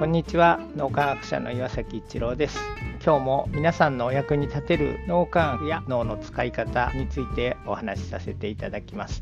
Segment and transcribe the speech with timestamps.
[0.00, 0.58] こんにちは。
[0.76, 2.58] 脳科学者の岩崎一郎です。
[3.04, 9.20] 今日も皆さんのお役に立てる脳科学や脳の使い方についてお話しさせていただきます。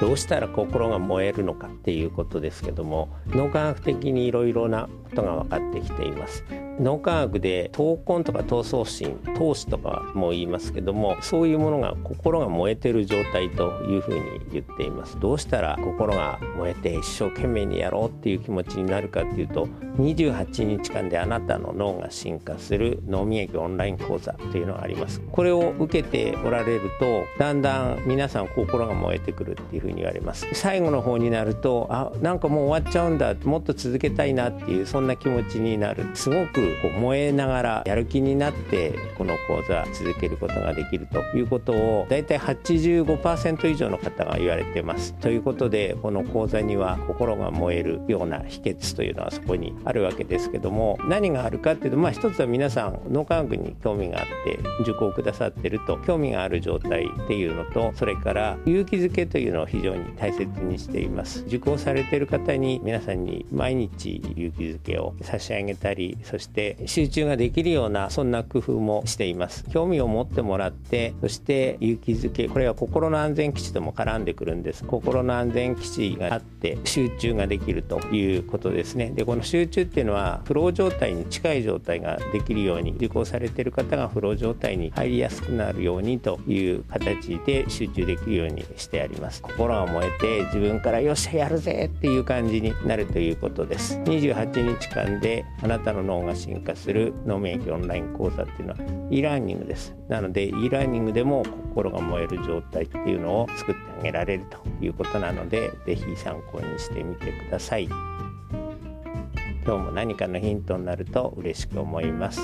[0.00, 6.44] どうしたら心が燃えるのかっていうことですけども脳科学的にいろいろなことが分かってきています。
[6.80, 14.20] 脳科学で闘魂とか闘争心闘志とかも言いますけどもそういうものが心が燃えてる状態というふうに
[14.52, 15.18] 言っています。
[15.20, 25.20] どうしたら心が燃えて一生懸命にやろうっていう気持ちになるかっていうと28日間であなたの脳が進化する脳み液オンライン講座というのがあります。
[25.32, 30.46] これを受けておられるとだんだん皆さん心が燃えてくるっていうふうに言われます。
[30.54, 36.04] 最後の方になるとあなんかもう終わっちゃうんだもっと続けたいなっていうそんな気持ちになる。
[36.14, 45.14] すごくこう燃えながらやる気になってこの講座続けることができるということをだいたい85%以上の方が言われてます。
[45.14, 61.44] ということでこの講座には心が燃えるような秘訣というのはそこにあるわけですけども何があるかっていうとまあ一つは皆さん脳科学に興味があって受講くださってると興味がある状態っていうのとそれから勇気づけというのを非常に大切にしています。
[61.46, 66.53] 受講されてる方に皆さんに毎日勇気づけを差し上げたりそして
[66.86, 69.64] 集中ができるようなそんな工夫もしています。
[69.70, 74.84] 興味を持ってもらってそして勇気づけこれは心の安全基地とも絡んでくるんです。
[74.84, 79.10] 心の安全基地があって集中ができるということですね。
[79.10, 89.42] でこの集中っていうのはフロー状態に近い状態ができるように受講されてる方がフロー状態に入りやすくなるようにという形で集中できるようにしてあります。
[89.42, 93.98] 心が燃えて自分からよっしゃやるぜっていう感じになるということです。
[94.04, 98.78] 28日間であなたの脳が進化する脳免疫オンライン講座っていうのは
[99.10, 112.40] e ラーニングですなので e ラーニングでも心が燃える状態っていうのを作ってあげられるということなので是非参考にしてみてください今日も何かのヒントになると嬉しく思います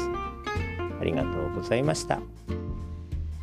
[1.00, 2.20] ありがとうございました